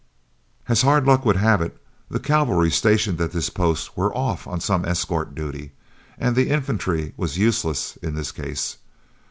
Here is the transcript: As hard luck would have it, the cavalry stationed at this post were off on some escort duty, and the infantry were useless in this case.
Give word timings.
As 0.67 0.81
hard 0.81 1.05
luck 1.05 1.27
would 1.27 1.35
have 1.35 1.61
it, 1.61 1.77
the 2.09 2.19
cavalry 2.19 2.71
stationed 2.71 3.21
at 3.21 3.33
this 3.33 3.51
post 3.51 3.95
were 3.95 4.11
off 4.17 4.47
on 4.47 4.59
some 4.59 4.83
escort 4.83 5.35
duty, 5.35 5.73
and 6.17 6.35
the 6.35 6.49
infantry 6.49 7.13
were 7.17 7.27
useless 7.27 7.97
in 8.01 8.15
this 8.15 8.31
case. 8.31 8.77